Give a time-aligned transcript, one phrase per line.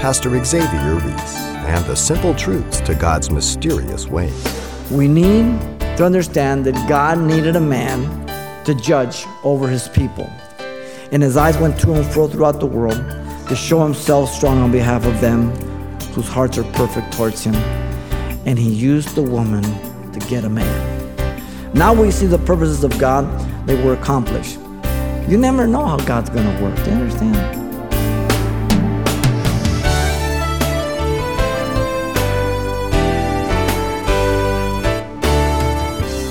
[0.00, 4.32] Pastor Xavier Reese and the simple truths to God's mysterious ways.
[4.90, 5.60] We need
[5.98, 8.00] to understand that God needed a man
[8.64, 10.24] to judge over his people.
[11.12, 12.96] And his eyes went to and fro throughout the world
[13.48, 15.50] to show himself strong on behalf of them
[16.14, 17.54] whose hearts are perfect towards him.
[18.46, 19.62] And he used the woman
[20.12, 21.74] to get a man.
[21.74, 23.26] Now we see the purposes of God,
[23.66, 24.58] they were accomplished.
[25.28, 26.74] You never know how God's going to work.
[26.76, 27.59] Do you understand?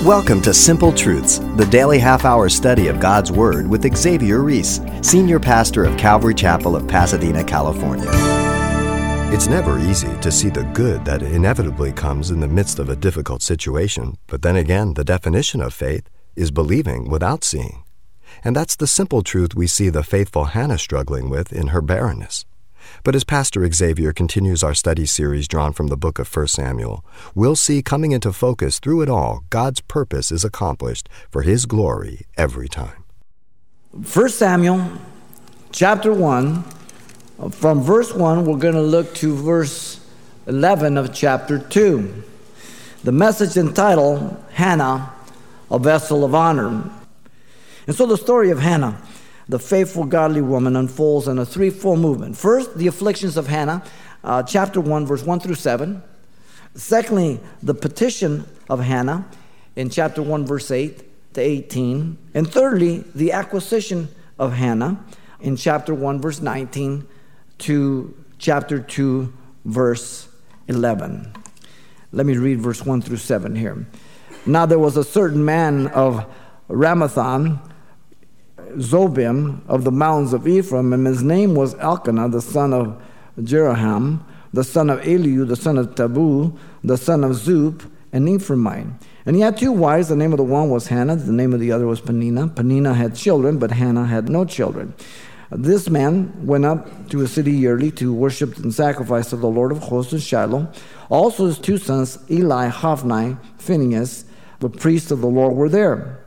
[0.04, 4.80] Welcome to Simple Truths, the daily half hour study of God's Word with Xavier Reese,
[5.02, 8.08] Senior Pastor of Calvary Chapel of Pasadena, California.
[9.30, 12.96] It's never easy to see the good that inevitably comes in the midst of a
[12.96, 17.84] difficult situation, but then again, the definition of faith is believing without seeing.
[18.42, 22.46] And that's the simple truth we see the faithful Hannah struggling with in her barrenness.
[23.02, 27.04] But as Pastor Xavier continues our study series drawn from the book of 1 Samuel,
[27.34, 32.26] we'll see coming into focus through it all, God's purpose is accomplished for his glory
[32.36, 33.04] every time.
[33.92, 34.92] 1 Samuel
[35.72, 36.62] chapter 1,
[37.52, 40.06] from verse 1, we're going to look to verse
[40.46, 42.24] 11 of chapter 2.
[43.04, 45.10] The message entitled Hannah,
[45.70, 46.90] a vessel of honor.
[47.86, 49.00] And so the story of Hannah
[49.50, 52.36] the faithful, godly woman unfolds in a threefold movement.
[52.36, 53.82] First, the afflictions of Hannah,
[54.22, 56.00] uh, chapter 1, verse 1 through 7.
[56.76, 59.26] Secondly, the petition of Hannah
[59.74, 62.16] in chapter 1, verse 8 to 18.
[62.32, 65.04] And thirdly, the acquisition of Hannah
[65.40, 67.08] in chapter 1, verse 19
[67.58, 69.32] to chapter 2,
[69.64, 70.28] verse
[70.68, 71.32] 11.
[72.12, 73.84] Let me read verse 1 through 7 here.
[74.46, 76.24] Now there was a certain man of
[76.68, 77.69] Ramathaim
[78.78, 83.00] Zophim of the mountains of Ephraim, and his name was Elkanah, the son of
[83.38, 88.92] Jeroham, the son of Elihu, the son of Tohu, the son of Zuph, an Ephraimite.
[89.26, 90.08] And he had two wives.
[90.08, 92.48] The name of the one was Hannah, the name of the other was Peninnah.
[92.48, 94.94] Peninnah had children, but Hannah had no children.
[95.50, 99.72] This man went up to a city yearly to worship and sacrifice to the Lord
[99.72, 100.72] of hosts in Shiloh.
[101.08, 104.24] Also, his two sons, Eli, Hophni, Phinehas,
[104.60, 106.24] the priests of the Lord, were there.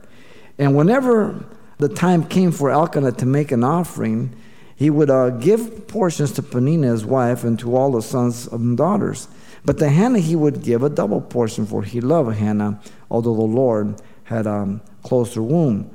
[0.58, 1.44] And whenever
[1.78, 4.34] the time came for Elkanah to make an offering,
[4.76, 8.76] he would uh, give portions to Peninnah, his wife, and to all the sons and
[8.76, 9.28] daughters.
[9.64, 12.80] But to Hannah he would give a double portion, for he loved Hannah,
[13.10, 15.90] although the Lord had um, closed her womb.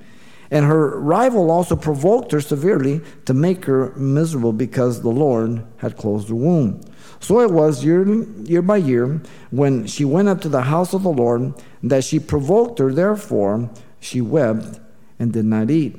[0.52, 5.96] And her rival also provoked her severely to make her miserable because the Lord had
[5.96, 6.82] closed her womb.
[7.20, 11.04] So it was year, year by year when she went up to the house of
[11.04, 11.54] the Lord
[11.84, 12.92] that she provoked her.
[12.92, 13.70] Therefore,
[14.00, 14.80] she wept
[15.20, 15.96] and did not eat.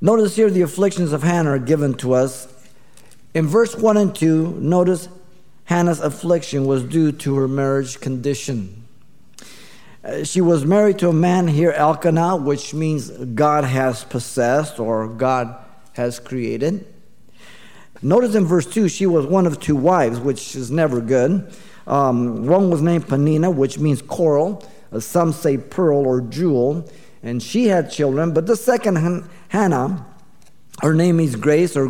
[0.00, 2.48] Notice here the afflictions of Hannah are given to us.
[3.34, 5.08] In verse 1 and 2, notice
[5.64, 8.86] Hannah's affliction was due to her marriage condition.
[10.04, 15.08] Uh, she was married to a man here, Elkanah, which means God has possessed or
[15.08, 15.56] God
[15.94, 16.86] has created.
[18.02, 21.50] Notice in verse 2, she was one of two wives, which is never good.
[21.86, 24.62] Um, one was named Peninnah, which means coral,
[25.02, 26.88] some say pearl or jewel,
[27.22, 28.32] and she had children.
[28.32, 30.06] But the second Hannah,
[30.82, 31.88] her name is Grace or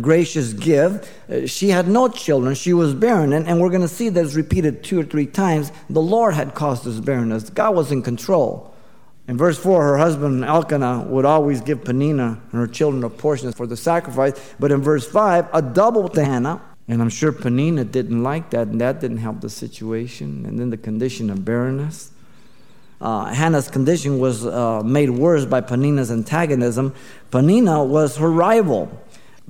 [0.00, 1.10] Gracious Gift.
[1.30, 2.54] Uh, she had no children.
[2.54, 3.32] She was barren.
[3.32, 5.70] And, and we're going to see that it's repeated two or three times.
[5.88, 8.74] The Lord had caused this barrenness, God was in control.
[9.28, 13.52] In verse 4, her husband Elkanah would always give Peninnah and her children a portion
[13.52, 14.32] for the sacrifice.
[14.58, 16.62] But in verse 5, a double to Hannah.
[16.88, 20.46] And I'm sure Peninnah didn't like that, and that didn't help the situation.
[20.46, 22.10] And then the condition of barrenness.
[23.00, 26.94] Uh, Hannah's condition was uh, made worse by Peninnah's antagonism.
[27.30, 28.90] Peninnah was her rival,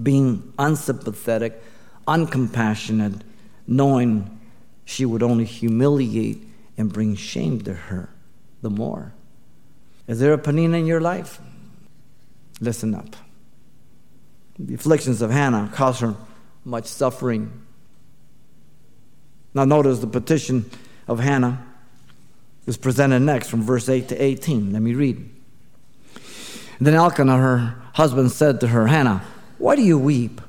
[0.02, 1.62] being unsympathetic,
[2.06, 3.22] uncompassionate,
[3.66, 4.38] knowing
[4.84, 6.42] she would only humiliate
[6.76, 8.10] and bring shame to her
[8.60, 9.14] the more.
[10.06, 11.40] Is there a Peninnah in your life?
[12.60, 13.16] Listen up.
[14.58, 16.16] The afflictions of Hannah caused her
[16.64, 17.52] much suffering.
[19.54, 20.70] Now, notice the petition
[21.06, 21.64] of Hannah
[22.68, 24.74] is presented next from verse 8 to 18.
[24.74, 25.28] Let me read.
[26.78, 29.24] Then Elkanah, her husband, said to her, Hannah,
[29.56, 30.42] why do you weep?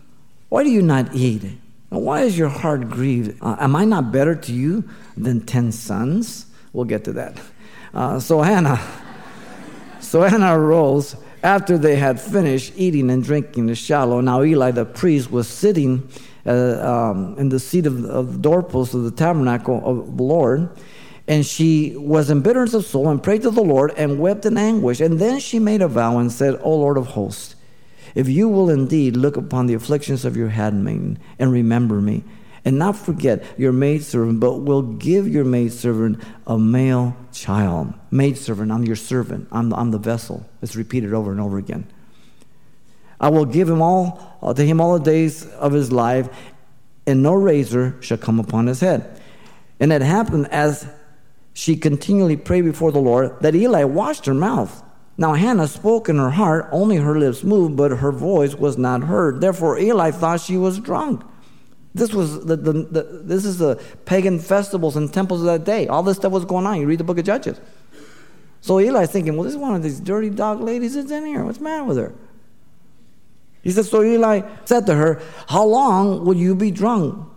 [0.49, 1.43] Why do you not eat?
[1.43, 3.41] And why is your heart grieved?
[3.41, 4.83] Uh, am I not better to you
[5.15, 6.45] than ten sons?
[6.73, 7.39] We'll get to that.
[7.93, 8.79] Uh, so Hannah,
[10.01, 14.19] so Hannah arose after they had finished eating and drinking the Shiloh.
[14.19, 16.09] Now Eli the priest was sitting
[16.45, 20.69] uh, um, in the seat of, of the doorpost of the tabernacle of the Lord.
[21.29, 24.57] And she was in bitterness of soul and prayed to the Lord and wept in
[24.57, 24.99] anguish.
[24.99, 27.55] And then she made a vow and said, O Lord of hosts,
[28.15, 32.23] If you will indeed look upon the afflictions of your handmaiden and remember me,
[32.65, 37.93] and not forget your maidservant, but will give your maidservant a male child.
[38.09, 39.47] Maidservant, I'm your servant.
[39.51, 40.49] I'm, I'm the vessel.
[40.63, 41.87] It's repeated over and over again.
[43.21, 46.27] I will give him all uh, to him all the days of his life,
[47.05, 49.21] and no razor shall come upon his head.
[49.79, 50.87] And it happened as
[51.59, 54.81] she continually prayed before the Lord that Eli washed her mouth.
[55.17, 59.03] Now Hannah spoke in her heart, only her lips moved, but her voice was not
[59.03, 59.41] heard.
[59.41, 61.21] Therefore Eli thought she was drunk.
[61.93, 63.75] This was the, the, the, this is the
[64.05, 65.89] pagan festivals and temples of that day.
[65.89, 66.79] All this stuff was going on.
[66.79, 67.59] You read the book of Judges.
[68.61, 71.43] So Eli's thinking, well, this is one of these dirty dog ladies that's in here.
[71.43, 72.13] What's matter with her?
[73.63, 77.28] He said, so Eli said to her, How long will you be drunk?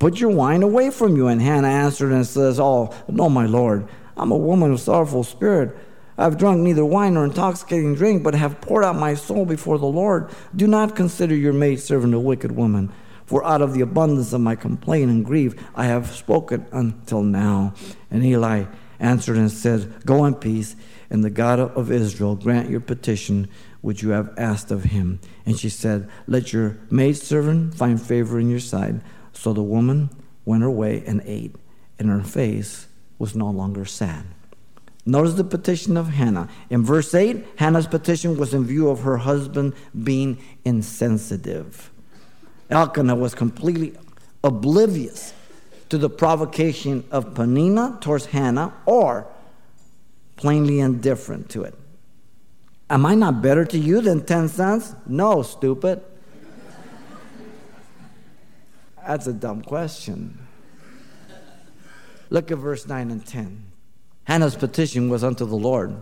[0.00, 1.28] Put your wine away from you.
[1.28, 3.86] And Hannah answered and says, Oh, no, my Lord.
[4.16, 5.76] I'm a woman of sorrowful spirit.
[6.18, 9.86] I've drunk neither wine nor intoxicating drink, but have poured out my soul before the
[9.86, 10.28] Lord.
[10.56, 12.92] Do not consider your maidservant a wicked woman
[13.30, 17.74] for out of the abundance of my complaint and grief, I have spoken until now.
[18.10, 18.64] And Eli
[18.98, 20.74] answered and said, Go in peace,
[21.10, 23.48] and the God of Israel grant your petition
[23.82, 25.20] which you have asked of him.
[25.46, 28.96] And she said, Let your maidservant find favor in your sight.
[29.40, 30.10] So the woman
[30.44, 31.56] went her way and ate,
[31.98, 32.88] and her face
[33.18, 34.26] was no longer sad.
[35.06, 36.50] Notice the petition of Hannah.
[36.68, 39.72] In verse 8, Hannah's petition was in view of her husband
[40.04, 41.90] being insensitive.
[42.68, 43.94] Elkanah was completely
[44.44, 45.32] oblivious
[45.88, 49.26] to the provocation of Peninnah towards Hannah or
[50.36, 51.74] plainly indifferent to it.
[52.90, 54.94] Am I not better to you than 10 cents?
[55.06, 56.02] No, stupid.
[59.10, 60.38] That's a dumb question.
[62.28, 63.64] Look at verse 9 and 10.
[64.22, 66.00] Hannah's petition was unto the Lord,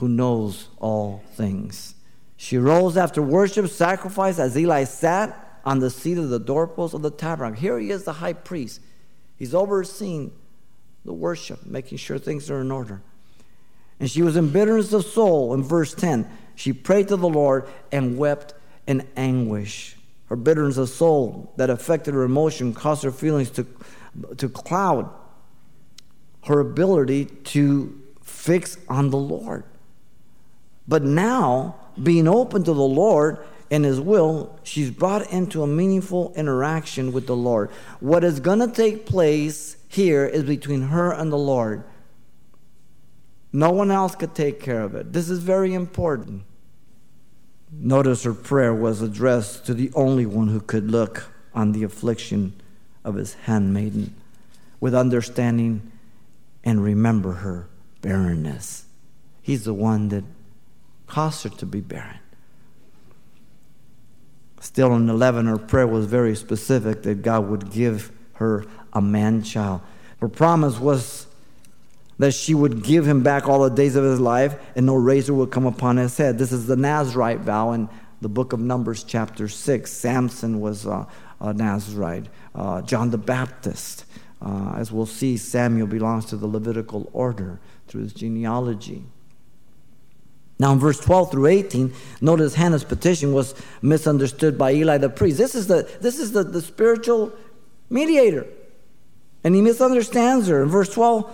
[0.00, 1.94] who knows all things.
[2.36, 7.00] She rose after worship, sacrifice, as Eli sat on the seat of the doorpost of
[7.00, 7.58] the tabernacle.
[7.58, 8.82] Here he is, the high priest.
[9.38, 10.30] He's overseeing
[11.06, 13.00] the worship, making sure things are in order.
[13.98, 15.54] And she was in bitterness of soul.
[15.54, 18.52] In verse 10, she prayed to the Lord and wept
[18.86, 19.95] in anguish.
[20.26, 23.66] Her bitterness of soul that affected her emotion caused her feelings to,
[24.36, 25.08] to cloud
[26.46, 29.64] her ability to fix on the Lord.
[30.88, 36.32] But now, being open to the Lord, and His will, she's brought into a meaningful
[36.36, 37.70] interaction with the Lord.
[37.98, 41.84] What is going to take place here is between her and the Lord.
[43.52, 45.12] No one else could take care of it.
[45.12, 46.44] This is very important.
[47.70, 52.54] Notice her prayer was addressed to the only one who could look on the affliction
[53.04, 54.14] of his handmaiden
[54.80, 55.92] with understanding
[56.64, 57.68] and remember her
[58.02, 58.84] barrenness.
[59.42, 60.24] He's the one that
[61.06, 62.18] caused her to be barren.
[64.60, 69.42] Still in 11, her prayer was very specific that God would give her a man
[69.42, 69.80] child.
[70.20, 71.26] Her promise was
[72.18, 75.34] that she would give him back all the days of his life and no razor
[75.34, 76.38] would come upon his head.
[76.38, 77.88] This is the Nazarite vow in
[78.20, 79.92] the book of Numbers, chapter 6.
[79.92, 81.06] Samson was a,
[81.40, 84.04] a Nazarite, uh, John the Baptist.
[84.40, 89.04] Uh, as we'll see, Samuel belongs to the Levitical order through his genealogy.
[90.58, 91.92] Now, in verse 12 through 18,
[92.22, 95.36] notice Hannah's petition was misunderstood by Eli the priest.
[95.36, 97.32] This is the, this is the, the spiritual
[97.90, 98.46] mediator.
[99.44, 100.62] And he misunderstands her.
[100.62, 101.30] In verse 12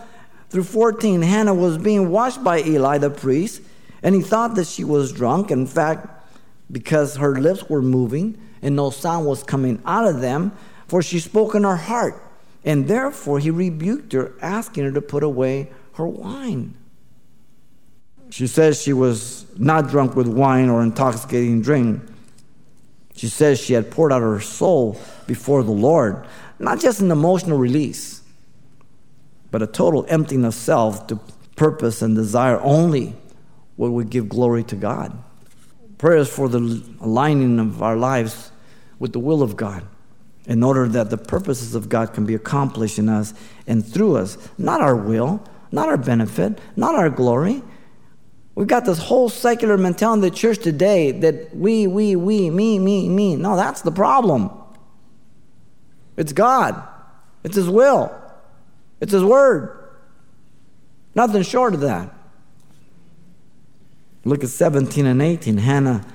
[0.52, 3.62] through 14, Hannah was being watched by Eli the priest,
[4.02, 5.50] and he thought that she was drunk.
[5.50, 6.06] In fact,
[6.70, 10.52] because her lips were moving and no sound was coming out of them,
[10.88, 12.22] for she spoke in her heart.
[12.66, 16.74] And therefore, he rebuked her, asking her to put away her wine.
[18.28, 22.02] She says she was not drunk with wine or intoxicating drink.
[23.14, 26.26] She says she had poured out her soul before the Lord,
[26.58, 28.11] not just an emotional release,
[29.52, 31.20] but a total emptying of self to
[31.54, 33.14] purpose and desire only
[33.76, 35.16] what would give glory to God.
[35.98, 38.50] Prayers for the aligning of our lives
[38.98, 39.86] with the will of God
[40.46, 43.32] in order that the purposes of God can be accomplished in us
[43.68, 44.36] and through us.
[44.58, 45.40] Not our will,
[45.70, 47.62] not our benefit, not our glory,
[48.54, 52.78] We've got this whole secular mentality in the church today that we, we, we, me,
[52.78, 53.36] me, me.
[53.36, 54.50] No, that's the problem.
[56.16, 56.82] It's God,
[57.44, 58.14] it's His will,
[59.02, 59.78] it's His word.
[61.14, 62.14] Nothing short of that.
[64.24, 65.58] Look at 17 and 18.
[65.58, 66.06] Hannah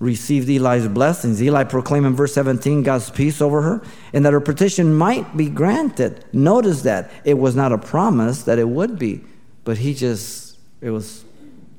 [0.00, 1.42] received Eli's blessings.
[1.42, 5.48] Eli proclaimed in verse 17 God's peace over her and that her petition might be
[5.48, 6.24] granted.
[6.32, 9.20] Notice that it was not a promise that it would be,
[9.64, 11.24] but he just, it was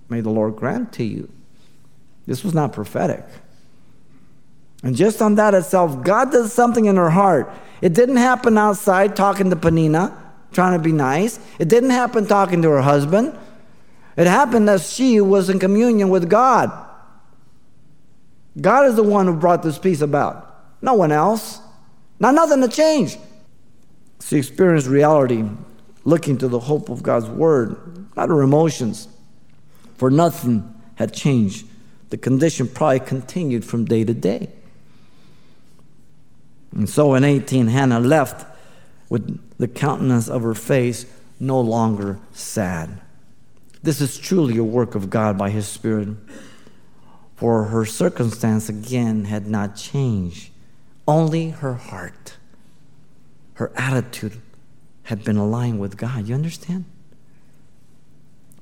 [0.09, 1.29] May the Lord grant to you
[2.25, 3.25] This was not prophetic.
[4.83, 7.51] And just on that itself, God does something in her heart.
[7.81, 10.17] It didn't happen outside talking to Peninnah,
[10.51, 11.39] trying to be nice.
[11.59, 13.37] It didn't happen talking to her husband.
[14.17, 16.71] It happened as she was in communion with God.
[18.59, 20.45] God is the one who brought this peace about,
[20.81, 21.61] no one else.
[22.19, 23.17] Not nothing to change.
[24.21, 25.45] She experienced reality,
[26.03, 27.77] looking to the hope of God's word,
[28.17, 29.07] not her emotions,
[29.95, 31.65] for nothing had changed.
[32.09, 34.49] The condition probably continued from day to day.
[36.71, 38.45] And so in 18, Hannah left
[39.09, 41.05] with the countenance of her face
[41.39, 43.01] no longer sad.
[43.81, 46.09] This is truly a work of God by His Spirit.
[47.35, 50.51] For her circumstance again had not changed,
[51.07, 52.35] only her heart,
[53.53, 54.39] her attitude
[55.03, 56.27] had been aligned with God.
[56.27, 56.85] You understand?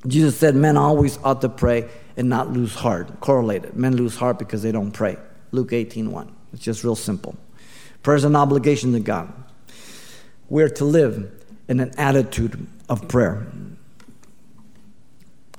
[0.06, 3.20] Jesus said men always ought to pray and not lose heart.
[3.20, 3.76] Correlated.
[3.76, 5.18] Men lose heart because they don't pray.
[5.52, 6.36] Luke 18 1.
[6.54, 7.36] It's just real simple.
[8.08, 9.34] Prayer is an obligation to God.
[10.48, 11.30] We're to live
[11.68, 13.46] in an attitude of prayer.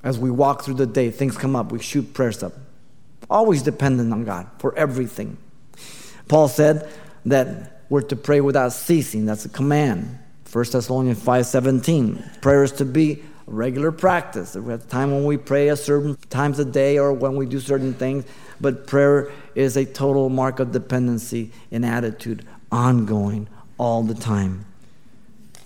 [0.02, 2.54] As we walk through the day, things come up, we shoot prayers up.
[3.28, 5.36] Always dependent on God for everything.
[6.28, 6.88] Paul said
[7.26, 9.26] that we're to pray without ceasing.
[9.26, 10.18] That's a command.
[10.50, 12.40] 1 Thessalonians 5:17.
[12.40, 14.54] Prayer is to be a regular practice.
[14.54, 17.60] We have time when we pray a certain times a day or when we do
[17.60, 18.24] certain things,
[18.58, 24.64] but prayer is a total mark of dependency and attitude, ongoing all the time.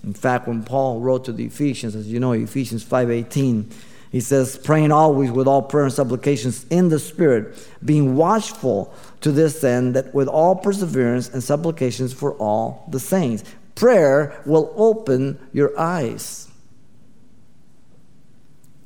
[0.03, 3.71] In fact, when Paul wrote to the Ephesians, as you know, Ephesians 5:18,
[4.11, 9.31] he says, praying always with all prayer and supplications in the Spirit, being watchful to
[9.31, 13.45] this end, that with all perseverance and supplications for all the saints.
[13.75, 16.49] Prayer will open your eyes.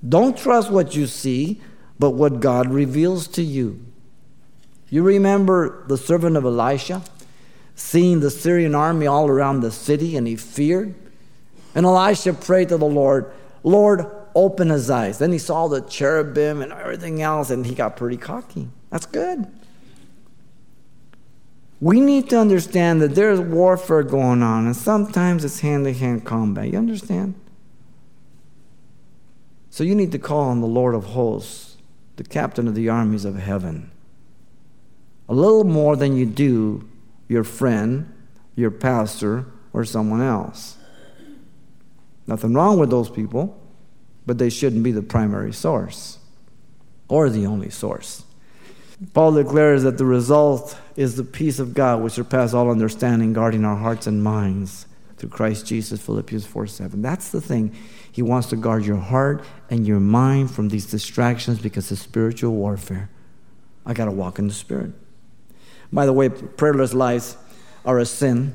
[0.09, 1.61] Don't trust what you see,
[1.99, 3.86] but what God reveals to you.
[4.88, 7.02] You remember the servant of Elisha
[7.75, 10.95] seeing the Syrian army all around the city and he feared?
[11.75, 13.31] And Elisha prayed to the Lord,
[13.62, 15.19] Lord, open his eyes.
[15.19, 18.69] Then he saw the cherubim and everything else, and he got pretty cocky.
[18.90, 19.47] That's good.
[21.81, 26.25] We need to understand that there's warfare going on, and sometimes it's hand to hand
[26.25, 26.69] combat.
[26.69, 27.35] You understand?
[29.69, 31.76] So you need to call on the Lord of hosts,
[32.16, 33.90] the captain of the armies of heaven,
[35.28, 36.88] a little more than you do
[37.28, 38.12] your friend,
[38.54, 40.76] your pastor, or someone else.
[42.26, 43.61] Nothing wrong with those people
[44.26, 46.18] but they shouldn't be the primary source
[47.09, 48.25] or the only source.
[49.14, 53.64] Paul declares that the result is the peace of God which surpasses all understanding, guarding
[53.64, 57.02] our hearts and minds through Christ Jesus, Philippians 4 7.
[57.02, 57.75] That's the thing.
[58.11, 62.52] He wants to guard your heart and your mind from these distractions because of spiritual
[62.52, 63.11] warfare.
[63.85, 64.92] I got to walk in the Spirit.
[65.93, 67.37] By the way, prayerless lives
[67.85, 68.55] are a sin.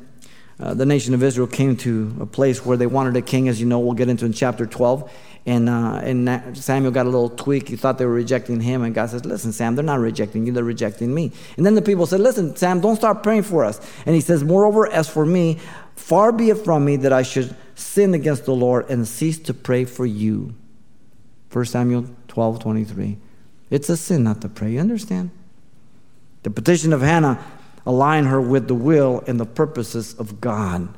[0.59, 3.59] Uh, the nation of Israel came to a place where they wanted a king, as
[3.59, 5.11] you know, we'll get into in chapter 12.
[5.45, 7.69] And, uh, and Samuel got a little tweak.
[7.69, 8.83] He thought they were rejecting him.
[8.83, 11.31] And God says, Listen, Sam, they're not rejecting you, they're rejecting me.
[11.57, 13.79] And then the people said, Listen, Sam, don't start praying for us.
[14.05, 15.57] And he says, Moreover, as for me,
[15.95, 19.53] far be it from me that I should sin against the Lord and cease to
[19.53, 20.53] pray for you.
[21.51, 23.17] 1 Samuel 12 23.
[23.71, 24.73] It's a sin not to pray.
[24.73, 25.31] You understand?
[26.43, 27.43] The petition of Hannah
[27.85, 30.89] aligned her with the will and the purposes of God.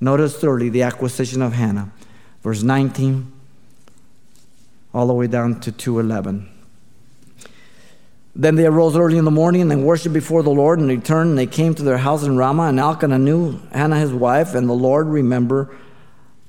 [0.00, 1.92] Notice thirdly the acquisition of Hannah
[2.46, 3.32] verse 19
[4.94, 6.48] all the way down to 211.
[8.36, 11.38] Then they arose early in the morning and worshiped before the Lord and returned and
[11.38, 14.74] they came to their house in Ramah and Elkanah knew Hannah his wife and the
[14.74, 15.76] Lord remembered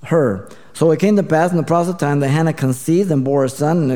[0.03, 0.49] her.
[0.73, 3.43] So it came to pass in the process of time that Hannah conceived and bore
[3.43, 3.89] a son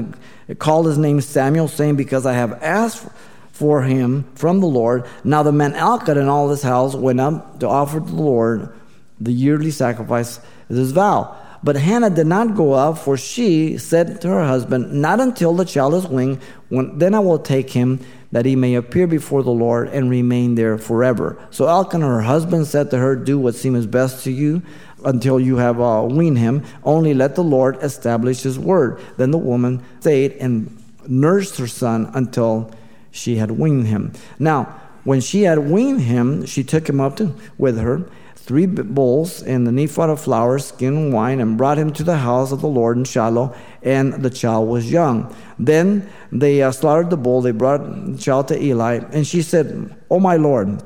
[0.47, 3.07] and called his name Samuel saying because I have asked
[3.51, 5.05] for him from the Lord.
[5.23, 8.73] Now the man Elkanah and all his house went up to offer the Lord
[9.19, 10.39] the yearly sacrifice
[10.69, 11.37] as his vow.
[11.63, 15.65] But Hannah did not go up, for she said to her husband, Not until the
[15.65, 16.39] child is weaned,
[16.69, 17.99] when, then I will take him,
[18.31, 21.37] that he may appear before the Lord and remain there forever.
[21.51, 24.63] So Elkanah, her husband, said to her, Do what seems best to you
[25.05, 26.63] until you have uh, weaned him.
[26.83, 28.99] Only let the Lord establish his word.
[29.17, 30.75] Then the woman stayed and
[31.07, 32.71] nursed her son until
[33.11, 34.13] she had weaned him.
[34.39, 39.43] Now, when she had weaned him, she took him up to, with her three bowls
[39.43, 42.61] and the ephah of flour, skin and wine, and brought him to the house of
[42.61, 45.33] the Lord in Shiloh, and the child was young.
[45.59, 49.95] Then they uh, slaughtered the bull, they brought the child to Eli, and she said,
[50.09, 50.83] O my Lord,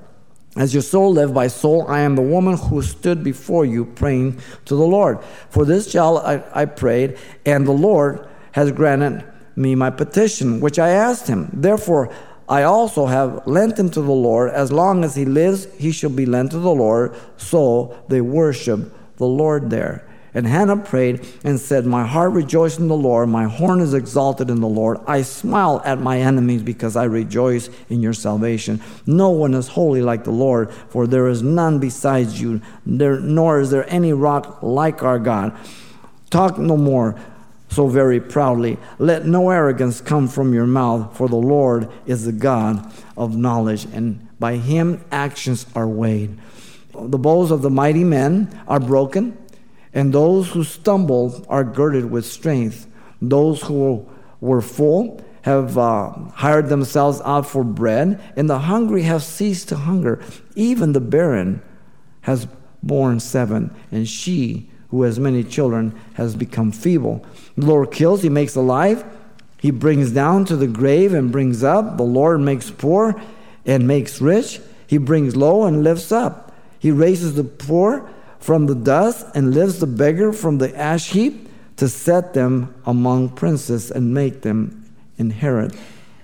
[0.57, 4.39] as your soul live by soul, I am the woman who stood before you praying
[4.65, 5.23] to the Lord.
[5.49, 9.25] For this child I, I prayed, and the Lord has granted
[9.55, 11.49] me my petition, which I asked him.
[11.53, 12.13] Therefore,
[12.47, 14.51] I also have lent him to the Lord.
[14.51, 17.15] As long as he lives, he shall be lent to the Lord.
[17.37, 20.07] So they worship the Lord there.
[20.35, 24.49] And Hannah prayed and said, My heart rejoiced in the Lord, my horn is exalted
[24.49, 24.99] in the Lord.
[25.07, 28.81] I smile at my enemies because I rejoice in your salvation.
[29.05, 33.61] No one is holy like the Lord, for there is none besides you, there, nor
[33.61, 35.57] is there any rock like our God.
[36.29, 37.15] Talk no more
[37.75, 38.77] so very proudly.
[38.97, 43.85] Let no arrogance come from your mouth, for the Lord is the God of knowledge,
[43.93, 46.37] and by him actions are weighed.
[46.93, 49.37] The bows of the mighty men are broken
[49.95, 52.85] and those who stumble are girded with strength.
[53.21, 54.05] Those who
[54.41, 59.77] were full have uh, hired themselves out for bread, and the hungry have ceased to
[59.77, 60.21] hunger.
[60.55, 61.61] Even the barren
[62.21, 62.45] has
[62.83, 67.25] borne seven, and she who has many children has become feeble.
[67.57, 69.03] The Lord kills, he makes alive.
[69.59, 71.97] He brings down to the grave and brings up.
[71.97, 73.21] The Lord makes poor
[73.65, 74.61] and makes rich.
[74.87, 76.55] He brings low and lifts up.
[76.79, 78.09] He raises the poor
[78.39, 83.29] from the dust and lifts the beggar from the ash heap to set them among
[83.29, 84.85] princes and make them
[85.17, 85.75] inherit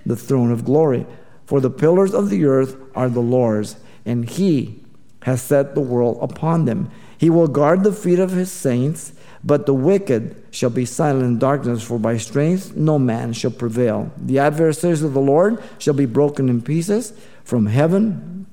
[0.06, 1.04] the throne of glory.
[1.44, 3.76] For the pillars of the earth are the Lord's,
[4.06, 4.82] and he
[5.24, 6.90] has set the world upon them.
[7.22, 9.12] He will guard the feet of his saints,
[9.44, 14.10] but the wicked shall be silent in darkness, for by strength no man shall prevail.
[14.16, 17.12] The adversaries of the Lord shall be broken in pieces.
[17.44, 18.46] From heaven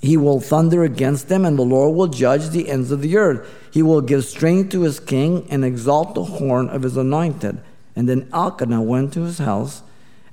[0.00, 3.44] he will thunder against them, and the Lord will judge the ends of the earth.
[3.72, 7.60] He will give strength to his king and exalt the horn of his anointed.
[7.96, 9.82] And then Elkanah went to his house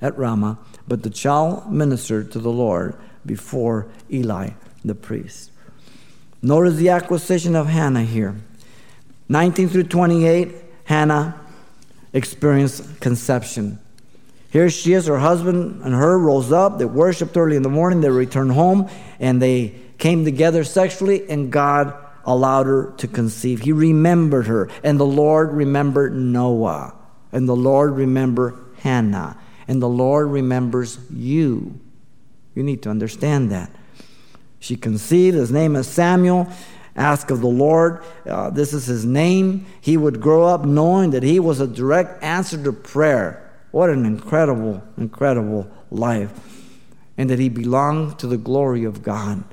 [0.00, 2.94] at Ramah, but the child ministered to the Lord
[3.26, 4.50] before Eli
[4.84, 5.50] the priest.
[6.40, 8.36] Notice the acquisition of Hannah here.
[9.28, 10.54] 19 through 28,
[10.84, 11.40] Hannah
[12.12, 13.78] experienced conception.
[14.50, 16.78] Here she is, her husband and her rose up.
[16.78, 18.00] They worshiped early in the morning.
[18.00, 18.88] They returned home
[19.20, 21.92] and they came together sexually, and God
[22.24, 23.60] allowed her to conceive.
[23.60, 26.94] He remembered her, and the Lord remembered Noah,
[27.32, 31.80] and the Lord remembered Hannah, and the Lord remembers you.
[32.54, 33.70] You need to understand that.
[34.60, 36.48] She conceived, his name is Samuel.
[36.96, 39.66] Ask of the Lord, uh, this is his name.
[39.80, 43.48] He would grow up knowing that he was a direct answer to prayer.
[43.70, 46.32] What an incredible, incredible life.
[47.16, 49.44] And that he belonged to the glory of God.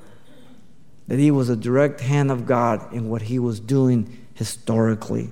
[1.08, 5.30] That he was a direct hand of God in what he was doing historically.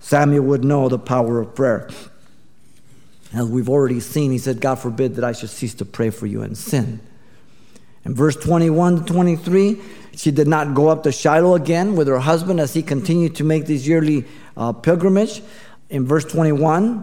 [0.00, 1.90] Samuel would know the power of prayer.
[3.34, 6.26] As we've already seen, he said, God forbid that I should cease to pray for
[6.26, 7.00] you and sin.
[8.06, 9.80] In verse 21 to 23,
[10.14, 13.44] she did not go up to Shiloh again with her husband as he continued to
[13.44, 14.24] make this yearly
[14.56, 15.42] uh, pilgrimage.
[15.90, 17.02] In verse 21,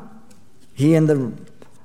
[0.74, 1.34] he and the,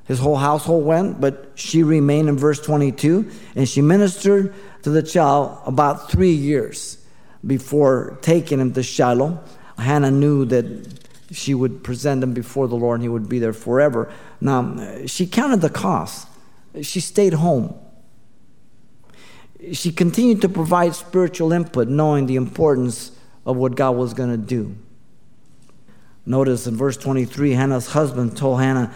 [0.04, 5.02] his whole household went, but she remained in verse 22, and she ministered to the
[5.02, 7.04] child about three years
[7.44, 9.42] before taking him to Shiloh.
[9.76, 13.52] Hannah knew that she would present him before the Lord and he would be there
[13.52, 14.12] forever.
[14.40, 16.28] Now, she counted the cost.
[16.82, 17.74] She stayed home.
[19.72, 23.12] She continued to provide spiritual input, knowing the importance
[23.44, 24.76] of what God was going to do.
[26.24, 28.92] Notice in verse 23, Hannah's husband told Hannah,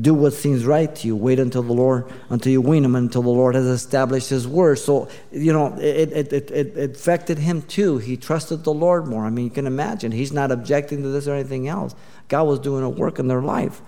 [0.00, 1.14] Do what seems right to you.
[1.14, 4.78] Wait until the Lord, until you wean him, until the Lord has established his word.
[4.78, 7.98] So, you know, it, it, it, it affected him too.
[7.98, 9.26] He trusted the Lord more.
[9.26, 10.10] I mean, you can imagine.
[10.10, 11.94] He's not objecting to this or anything else.
[12.28, 13.82] God was doing a work in their life.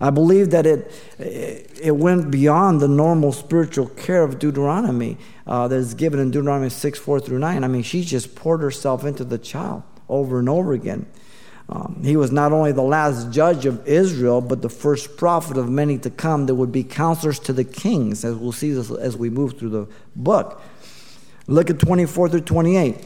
[0.00, 5.76] I believe that it, it went beyond the normal spiritual care of Deuteronomy uh, that
[5.76, 7.62] is given in Deuteronomy 6 4 through 9.
[7.62, 11.06] I mean, she just poured herself into the child over and over again.
[11.68, 15.68] Um, he was not only the last judge of Israel, but the first prophet of
[15.68, 19.16] many to come that would be counselors to the kings, as we'll see this as
[19.16, 19.86] we move through the
[20.16, 20.62] book.
[21.46, 22.96] Look at 24 through 28.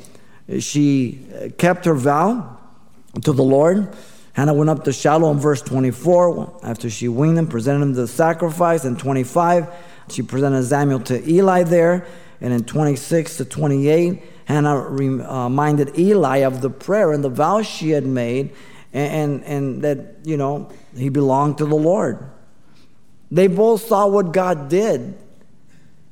[0.60, 1.26] She
[1.58, 2.58] kept her vow
[3.22, 3.94] to the Lord.
[4.34, 6.60] Hannah went up to Shiloh in verse 24.
[6.64, 8.84] After she weaned him, presented him to the sacrifice.
[8.84, 9.72] In 25,
[10.10, 12.06] she presented Samuel to Eli there.
[12.40, 17.62] And in 26 to 28, Hannah uh, reminded Eli of the prayer and the vow
[17.62, 18.52] she had made,
[18.92, 22.30] and, and, and that, you know, he belonged to the Lord.
[23.30, 25.16] They both saw what God did.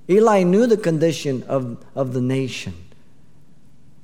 [0.09, 2.75] Eli knew the condition of, of the nation.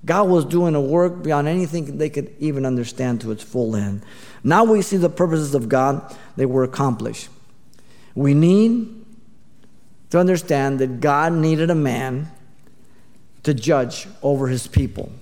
[0.05, 4.03] God was doing a work beyond anything they could even understand to its full end.
[4.45, 7.29] Now we see the purposes of God, they were accomplished.
[8.15, 9.05] We need
[10.11, 12.31] to understand that God needed a man
[13.43, 15.13] to judge over his people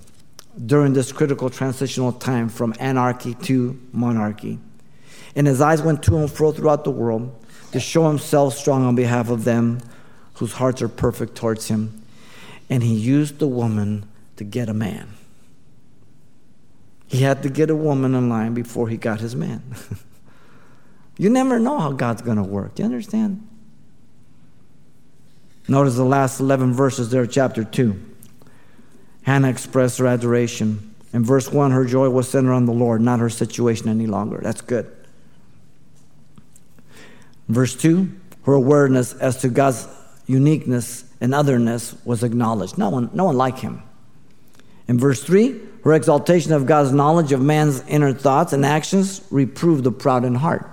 [0.65, 4.59] during this critical transitional time from anarchy to monarchy.
[5.35, 7.35] And his eyes went to and fro throughout the world
[7.73, 9.81] to show himself strong on behalf of them
[10.35, 12.03] whose hearts are perfect towards him.
[12.71, 15.09] And he used the woman to get a man.
[17.07, 19.63] He had to get a woman in line before he got his man.
[21.19, 22.75] you never know how God's going to work.
[22.75, 23.47] Do you understand?
[25.69, 28.01] Notice the last 11 verses there, chapter 2.
[29.23, 30.95] Hannah expressed her adoration.
[31.13, 34.41] In verse 1, her joy was centered on the Lord, not her situation any longer.
[34.43, 34.93] That's good.
[37.49, 38.11] Verse 2,
[38.45, 39.89] her awareness as to God's
[40.27, 42.79] uniqueness and otherness was acknowledged.
[42.79, 43.83] No one, no one like him.
[44.89, 49.85] In verse 3, her exaltation of God's knowledge of man's inner thoughts and actions reproved
[49.85, 50.71] the proud in heart.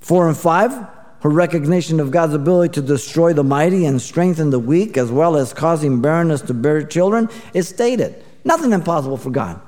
[0.00, 0.72] 4 and 5,
[1.20, 5.36] her recognition of God's ability to destroy the mighty and strengthen the weak, as well
[5.36, 8.22] as causing barrenness to bear children, is stated.
[8.44, 9.60] Nothing impossible for God.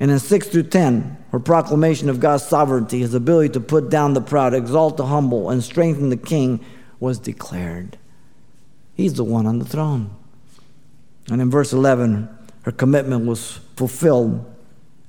[0.00, 4.14] And in 6 through 10, her proclamation of God's sovereignty, his ability to put down
[4.14, 6.64] the proud, exalt the humble, and strengthen the king
[6.98, 7.98] was declared.
[8.94, 10.10] He's the one on the throne.
[11.28, 12.28] And in verse 11,
[12.62, 14.44] her commitment was fulfilled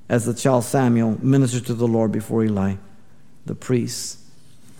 [0.08, 2.76] as the child Samuel ministered to the Lord before Eli,
[3.46, 4.18] the priest.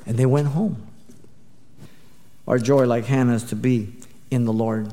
[0.06, 0.86] And they went home.
[2.46, 3.94] Our joy, like Hannah's, to be
[4.30, 4.92] in the Lord.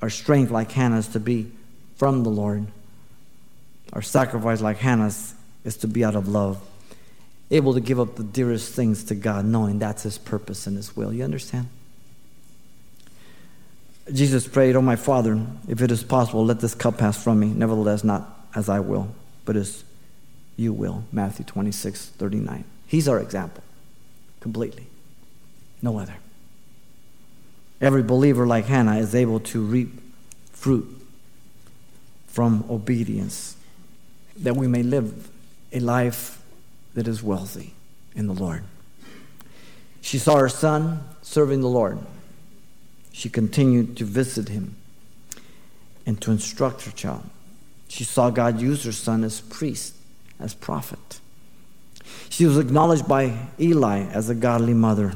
[0.00, 1.50] Our strength, like Hannah's, to be
[1.96, 2.66] from the Lord.
[3.92, 6.60] Our sacrifice, like Hannah's, is to be out of love,
[7.50, 10.96] able to give up the dearest things to God, knowing that's His purpose and His
[10.96, 11.12] will.
[11.12, 11.68] You understand?
[14.12, 17.48] Jesus prayed, Oh, my Father, if it is possible, let this cup pass from me.
[17.48, 19.08] Nevertheless, not as I will,
[19.44, 19.84] but as
[20.56, 21.04] you will.
[21.12, 22.64] Matthew 26, 39.
[22.86, 23.62] He's our example,
[24.40, 24.86] completely.
[25.82, 26.16] No other.
[27.80, 30.00] Every believer, like Hannah, is able to reap
[30.52, 30.86] fruit
[32.26, 33.56] from obedience,
[34.36, 35.30] that we may live
[35.72, 36.42] a life
[36.94, 37.74] that is wealthy
[38.14, 38.64] in the Lord.
[40.00, 41.98] She saw her son serving the Lord
[43.12, 44.76] she continued to visit him
[46.06, 47.28] and to instruct her child.
[47.88, 49.94] She saw God use her son as priest,
[50.38, 51.20] as prophet.
[52.28, 55.14] She was acknowledged by Eli as a godly mother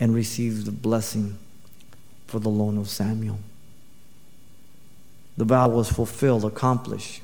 [0.00, 1.38] and received the blessing
[2.26, 3.40] for the loan of Samuel.
[5.36, 7.22] The vow was fulfilled, accomplished,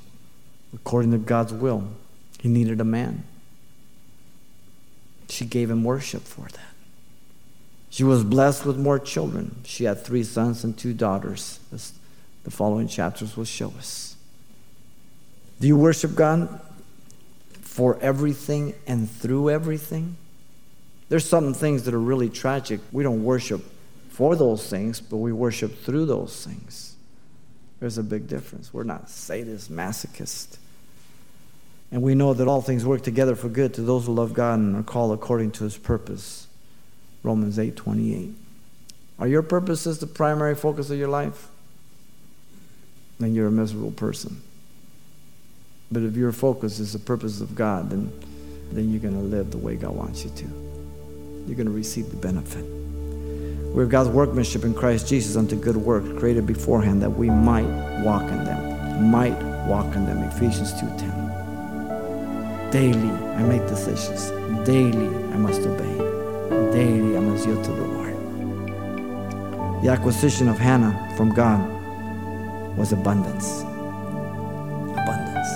[0.73, 1.89] according to God's will.
[2.41, 3.25] He needed a man.
[5.29, 6.74] She gave him worship for that.
[7.95, 9.55] She was blessed with more children.
[9.63, 11.93] She had three sons and two daughters, as
[12.43, 14.17] the following chapters will show us.
[15.61, 16.61] Do you worship God
[17.61, 20.17] for everything and through everything?
[21.09, 22.81] There's some things that are really tragic.
[22.91, 23.63] We don't worship
[24.09, 26.97] for those things, but we worship through those things.
[27.79, 28.75] There's a big difference.
[28.75, 30.59] We're not sadists, masochists.
[31.93, 34.59] And we know that all things work together for good to those who love God
[34.59, 36.49] and are called according to his purpose.
[37.25, 38.31] Romans 8 28.
[39.19, 41.49] Are your purposes the primary focus of your life?
[43.19, 44.43] Then you're a miserable person.
[45.91, 48.13] But if your focus is the purpose of God, then,
[48.73, 50.45] then you're going to live the way God wants you to.
[51.47, 52.65] You're going to receive the benefit.
[53.73, 58.23] We're God's workmanship in Christ Jesus unto good works created beforehand that we might walk
[58.23, 59.11] in them.
[59.11, 60.23] Might walk in them.
[60.25, 62.73] Ephesians 2.10.
[62.73, 64.31] Daily I make decisions.
[64.67, 66.04] Daily I must obey
[66.73, 68.15] daily I must yield to the Lord.
[69.83, 71.61] The acquisition of Hannah from God
[72.77, 73.61] was abundance.
[74.93, 75.51] Abundance.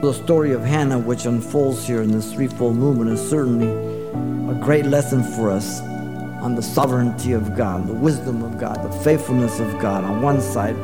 [0.00, 4.86] The story of Hannah, which unfolds here in this threefold movement, is certainly a great
[4.86, 5.80] lesson for us
[6.40, 10.40] on the sovereignty of God, the wisdom of God, the faithfulness of God on one
[10.40, 10.76] side.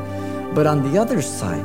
[0.54, 1.64] But on the other side,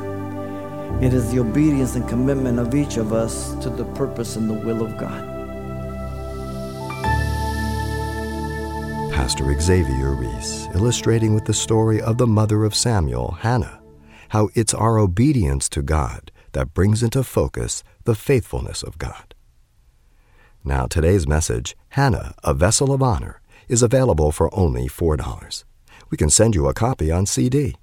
[1.02, 4.54] it is the obedience and commitment of each of us to the purpose and the
[4.54, 5.39] will of God.
[9.20, 13.82] Pastor Xavier Reese, illustrating with the story of the mother of Samuel, Hannah,
[14.30, 19.34] how it's our obedience to God that brings into focus the faithfulness of God.
[20.64, 25.64] Now, today's message, Hannah, a Vessel of Honor, is available for only $4.
[26.08, 27.76] We can send you a copy on CD.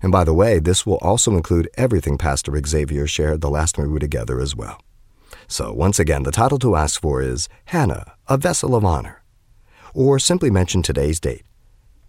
[0.00, 3.86] And by the way, this will also include everything Pastor Xavier shared the last time
[3.86, 4.80] we were together as well.
[5.48, 9.23] So, once again, the title to ask for is Hannah, a Vessel of Honor
[9.94, 11.42] or simply mention today's date.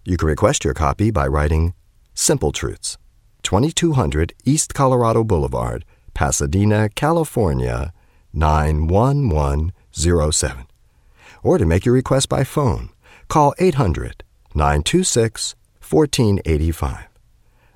[0.04, 1.74] You can request your copy by writing
[2.14, 2.96] Simple Truths,
[3.42, 7.92] 2200 East Colorado Boulevard, Pasadena, California
[8.32, 10.66] 91107.
[11.42, 12.90] Or to make your request by phone,
[13.28, 14.22] call 800
[14.54, 17.08] 926 1485.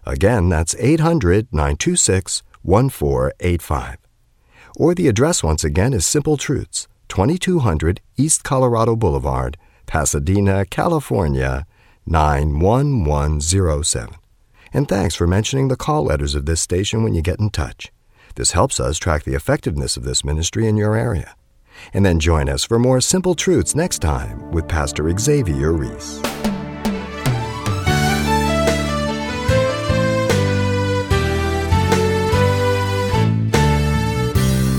[0.04, 3.96] Again, that's 800 926 1485.
[4.76, 9.56] or the address once again is Simple Truths, 2200 East Colorado Boulevard,
[9.90, 11.66] Pasadena, California,
[12.06, 14.14] 91107.
[14.72, 17.90] And thanks for mentioning the call letters of this station when you get in touch.
[18.36, 21.34] This helps us track the effectiveness of this ministry in your area.
[21.92, 26.20] And then join us for more Simple Truths next time with Pastor Xavier Reese.